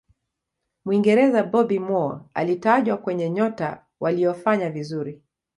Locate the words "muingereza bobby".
0.85-1.79